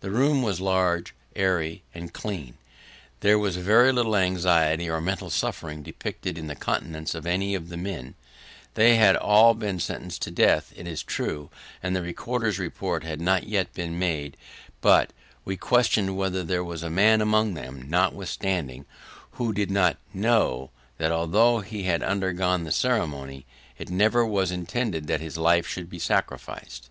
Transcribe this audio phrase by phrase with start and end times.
[0.00, 2.58] The room was large, airy, and clean.
[3.20, 7.68] There was very little anxiety or mental suffering depicted in the countenance of any of
[7.68, 8.16] the men;
[8.74, 11.48] they had all been sentenced to death, it is true,
[11.80, 14.36] and the recorder's report had not yet been made;
[14.80, 15.12] but,
[15.44, 18.84] we question whether there was a man among them, notwithstanding,
[19.34, 23.46] who did not KNOW that although he had undergone the ceremony,
[23.78, 26.90] it never was intended that his life should be sacrificed.